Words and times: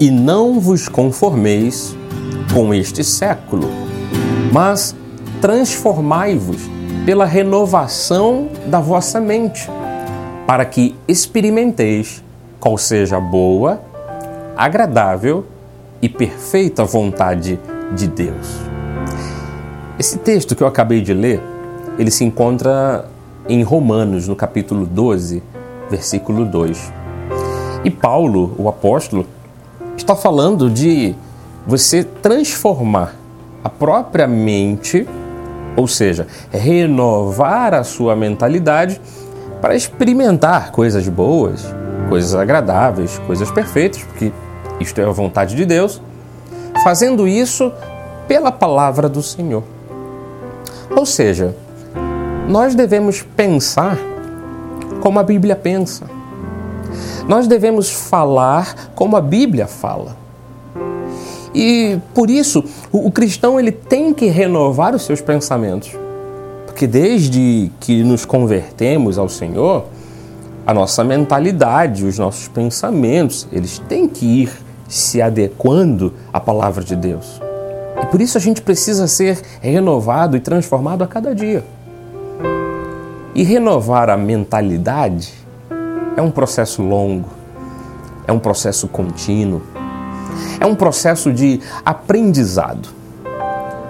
E 0.00 0.10
não 0.10 0.58
vos 0.58 0.88
conformeis 0.88 1.94
com 2.54 2.72
este 2.72 3.04
século, 3.04 3.68
mas 4.50 4.96
transformai-vos 5.42 6.70
pela 7.04 7.26
renovação 7.26 8.48
da 8.66 8.80
vossa 8.80 9.20
mente, 9.20 9.68
para 10.46 10.64
que 10.64 10.96
experimenteis 11.06 12.24
qual 12.58 12.78
seja 12.78 13.18
a 13.18 13.20
boa, 13.20 13.78
agradável 14.56 15.44
e 16.00 16.08
perfeita 16.08 16.82
vontade 16.82 17.60
de 17.94 18.06
Deus. 18.06 18.58
Esse 19.98 20.16
texto 20.16 20.56
que 20.56 20.62
eu 20.62 20.66
acabei 20.66 21.02
de 21.02 21.12
ler, 21.12 21.42
ele 21.98 22.10
se 22.10 22.24
encontra 22.24 23.04
em 23.46 23.62
Romanos, 23.62 24.26
no 24.26 24.34
capítulo 24.34 24.86
12, 24.86 25.42
versículo 25.90 26.46
2. 26.46 26.90
E 27.84 27.90
Paulo, 27.90 28.54
o 28.56 28.66
apóstolo, 28.66 29.26
está 30.00 30.16
falando 30.16 30.70
de 30.70 31.14
você 31.66 32.02
transformar 32.02 33.14
a 33.62 33.68
própria 33.68 34.26
mente, 34.26 35.06
ou 35.76 35.86
seja, 35.86 36.26
renovar 36.50 37.74
a 37.74 37.84
sua 37.84 38.16
mentalidade 38.16 39.00
para 39.60 39.76
experimentar 39.76 40.72
coisas 40.72 41.06
boas, 41.08 41.66
coisas 42.08 42.34
agradáveis, 42.34 43.18
coisas 43.26 43.50
perfeitas, 43.50 44.02
porque 44.02 44.32
isto 44.80 45.00
é 45.00 45.04
a 45.04 45.10
vontade 45.10 45.54
de 45.54 45.66
Deus, 45.66 46.00
fazendo 46.82 47.28
isso 47.28 47.70
pela 48.26 48.50
palavra 48.50 49.08
do 49.08 49.22
Senhor. 49.22 49.62
Ou 50.96 51.04
seja, 51.04 51.54
nós 52.48 52.74
devemos 52.74 53.22
pensar 53.22 53.98
como 55.02 55.18
a 55.18 55.22
Bíblia 55.22 55.54
pensa. 55.54 56.06
Nós 57.28 57.46
devemos 57.46 57.90
falar 57.90 58.90
como 58.94 59.16
a 59.16 59.20
Bíblia 59.20 59.66
fala. 59.66 60.16
E 61.54 61.98
por 62.14 62.30
isso, 62.30 62.64
o, 62.92 63.10
cristão 63.10 63.58
ele 63.58 63.72
tem 63.72 64.14
que 64.14 64.26
renovar 64.26 64.94
os 64.94 65.02
seus 65.02 65.20
pensamentos. 65.20 65.90
Porque 66.66 66.86
desde 66.86 67.70
que 67.80 68.02
nos 68.02 68.24
convertemos 68.24 69.18
ao 69.18 69.28
Senhor, 69.28 69.86
a 70.66 70.72
nossa 70.72 71.02
mentalidade, 71.02 72.04
os 72.04 72.18
nossos 72.18 72.46
pensamentos, 72.48 73.48
eles 73.50 73.78
têm 73.88 74.08
que 74.08 74.24
ir 74.24 74.52
se 74.88 75.20
adequando 75.20 76.12
à 76.32 76.38
palavra 76.38 76.84
de 76.84 76.94
Deus. 76.94 77.40
E 78.02 78.06
por 78.06 78.20
isso 78.20 78.38
a 78.38 78.40
gente 78.40 78.62
precisa 78.62 79.06
ser 79.06 79.40
renovado 79.60 80.36
e 80.36 80.40
transformado 80.40 81.02
a 81.02 81.06
cada 81.06 81.34
dia. 81.34 81.64
E 83.34 83.42
renovar 83.42 84.08
a 84.10 84.16
mentalidade 84.16 85.39
é 86.16 86.22
um 86.22 86.30
processo 86.30 86.82
longo, 86.82 87.28
é 88.26 88.32
um 88.32 88.38
processo 88.38 88.88
contínuo, 88.88 89.62
é 90.58 90.66
um 90.66 90.74
processo 90.74 91.32
de 91.32 91.60
aprendizado. 91.84 92.88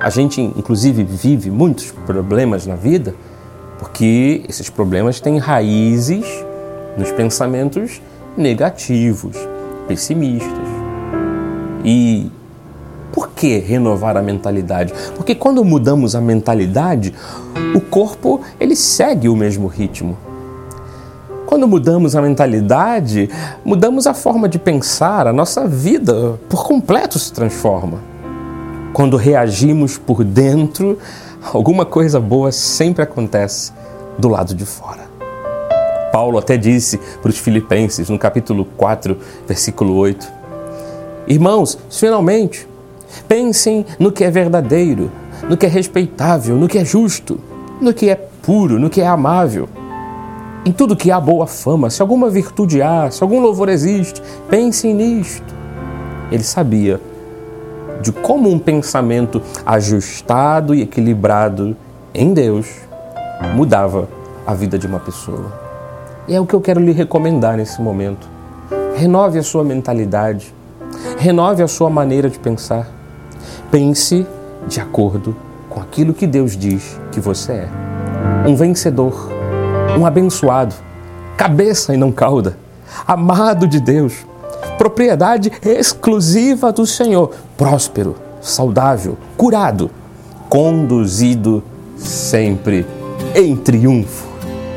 A 0.00 0.10
gente, 0.10 0.40
inclusive, 0.40 1.04
vive 1.04 1.50
muitos 1.50 1.90
problemas 1.90 2.66
na 2.66 2.74
vida 2.74 3.14
porque 3.78 4.42
esses 4.48 4.70
problemas 4.70 5.20
têm 5.20 5.38
raízes 5.38 6.24
nos 6.96 7.10
pensamentos 7.12 8.00
negativos, 8.36 9.36
pessimistas. 9.86 10.68
E 11.84 12.30
por 13.12 13.30
que 13.30 13.58
renovar 13.58 14.16
a 14.16 14.22
mentalidade? 14.22 14.92
Porque 15.14 15.34
quando 15.34 15.64
mudamos 15.64 16.14
a 16.14 16.20
mentalidade, 16.20 17.14
o 17.74 17.80
corpo 17.80 18.40
ele 18.58 18.74
segue 18.74 19.28
o 19.28 19.36
mesmo 19.36 19.66
ritmo. 19.66 20.16
Quando 21.46 21.68
mudamos 21.68 22.16
a 22.16 22.20
mentalidade, 22.20 23.30
mudamos 23.64 24.08
a 24.08 24.12
forma 24.12 24.48
de 24.48 24.58
pensar, 24.58 25.28
a 25.28 25.32
nossa 25.32 25.64
vida 25.64 26.40
por 26.48 26.66
completo 26.66 27.20
se 27.20 27.32
transforma. 27.32 28.00
Quando 28.92 29.16
reagimos 29.16 29.96
por 29.96 30.24
dentro, 30.24 30.98
alguma 31.52 31.86
coisa 31.86 32.18
boa 32.18 32.50
sempre 32.50 33.04
acontece 33.04 33.72
do 34.18 34.26
lado 34.26 34.56
de 34.56 34.66
fora. 34.66 35.06
Paulo 36.10 36.36
até 36.36 36.56
disse 36.56 36.98
para 37.22 37.28
os 37.28 37.38
Filipenses, 37.38 38.10
no 38.10 38.18
capítulo 38.18 38.64
4, 38.76 39.16
versículo 39.46 39.94
8: 39.94 40.26
Irmãos, 41.28 41.78
finalmente, 41.88 42.66
pensem 43.28 43.86
no 44.00 44.10
que 44.10 44.24
é 44.24 44.30
verdadeiro, 44.32 45.12
no 45.48 45.56
que 45.56 45.66
é 45.66 45.68
respeitável, 45.68 46.56
no 46.56 46.66
que 46.66 46.78
é 46.78 46.84
justo, 46.84 47.38
no 47.80 47.94
que 47.94 48.10
é 48.10 48.16
puro, 48.16 48.80
no 48.80 48.90
que 48.90 49.00
é 49.00 49.06
amável 49.06 49.68
em 50.66 50.72
tudo 50.72 50.96
que 50.96 51.12
há 51.12 51.20
boa 51.20 51.46
fama, 51.46 51.88
se 51.90 52.02
alguma 52.02 52.28
virtude 52.28 52.82
há, 52.82 53.08
se 53.08 53.22
algum 53.22 53.38
louvor 53.38 53.68
existe, 53.68 54.20
pensem 54.50 54.92
nisto. 54.92 55.54
Ele 56.28 56.42
sabia 56.42 57.00
de 58.02 58.10
como 58.10 58.50
um 58.50 58.58
pensamento 58.58 59.40
ajustado 59.64 60.74
e 60.74 60.82
equilibrado 60.82 61.76
em 62.12 62.34
Deus 62.34 62.66
mudava 63.54 64.08
a 64.44 64.54
vida 64.54 64.76
de 64.76 64.88
uma 64.88 64.98
pessoa. 64.98 65.52
E 66.26 66.34
é 66.34 66.40
o 66.40 66.44
que 66.44 66.54
eu 66.54 66.60
quero 66.60 66.80
lhe 66.80 66.90
recomendar 66.90 67.56
nesse 67.56 67.80
momento. 67.80 68.28
Renove 68.96 69.38
a 69.38 69.44
sua 69.44 69.62
mentalidade, 69.62 70.52
renove 71.16 71.62
a 71.62 71.68
sua 71.68 71.88
maneira 71.88 72.28
de 72.28 72.40
pensar. 72.40 72.88
Pense 73.70 74.26
de 74.66 74.80
acordo 74.80 75.36
com 75.70 75.80
aquilo 75.80 76.12
que 76.12 76.26
Deus 76.26 76.56
diz 76.56 77.00
que 77.12 77.20
você 77.20 77.52
é. 77.52 77.68
Um 78.48 78.56
vencedor 78.56 79.35
um 79.98 80.06
abençoado, 80.06 80.74
cabeça 81.36 81.94
e 81.94 81.96
não 81.96 82.10
cauda, 82.10 82.56
amado 83.06 83.66
de 83.66 83.80
Deus, 83.80 84.26
propriedade 84.78 85.52
exclusiva 85.62 86.72
do 86.72 86.86
Senhor, 86.86 87.32
próspero, 87.56 88.16
saudável, 88.40 89.16
curado, 89.36 89.90
conduzido 90.48 91.62
sempre 91.96 92.86
em 93.34 93.56
triunfo. 93.56 94.26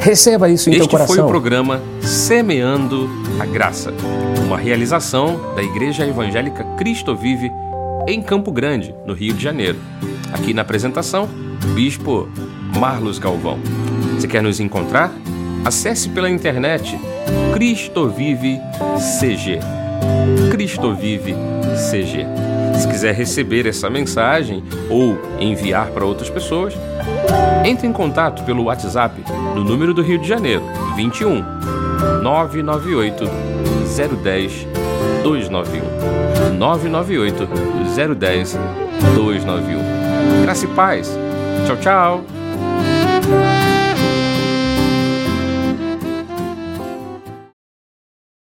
Receba 0.00 0.48
isso 0.48 0.70
em 0.70 0.74
este 0.74 0.82
teu 0.82 0.90
coração. 0.90 1.14
Este 1.14 1.22
foi 1.22 1.24
o 1.24 1.28
programa 1.28 1.80
Semeando 2.00 3.08
a 3.40 3.44
Graça, 3.44 3.92
uma 4.46 4.56
realização 4.56 5.40
da 5.54 5.62
Igreja 5.62 6.06
Evangélica 6.06 6.64
Cristo 6.76 7.16
Vive 7.16 7.50
em 8.06 8.22
Campo 8.22 8.50
Grande, 8.50 8.94
no 9.04 9.12
Rio 9.12 9.34
de 9.34 9.42
Janeiro. 9.42 9.78
Aqui 10.32 10.54
na 10.54 10.62
apresentação, 10.62 11.28
Bispo 11.74 12.28
Marlos 12.78 13.18
Galvão. 13.18 13.58
Você 14.18 14.26
quer 14.26 14.42
nos 14.42 14.58
encontrar? 14.58 15.12
Acesse 15.64 16.08
pela 16.08 16.28
internet 16.28 16.98
Cristo 17.54 18.08
Vive 18.08 18.60
CG. 19.20 19.60
Cristo 20.50 20.92
Vive 20.92 21.36
CG. 21.88 22.26
Se 22.76 22.88
quiser 22.88 23.14
receber 23.14 23.64
essa 23.64 23.88
mensagem 23.88 24.64
ou 24.90 25.16
enviar 25.38 25.90
para 25.90 26.04
outras 26.04 26.28
pessoas, 26.28 26.74
entre 27.64 27.86
em 27.86 27.92
contato 27.92 28.42
pelo 28.42 28.64
WhatsApp 28.64 29.22
no 29.54 29.62
número 29.62 29.94
do 29.94 30.02
Rio 30.02 30.18
de 30.18 30.26
Janeiro 30.26 30.64
21 30.96 31.40
998 32.20 33.24
010 34.20 34.66
291 35.22 36.58
998 36.58 37.48
010 38.16 38.58
291. 39.14 40.42
Graça 40.42 40.64
e 40.64 40.68
paz. 40.68 41.16
Tchau, 41.66 41.76
tchau. 41.76 42.24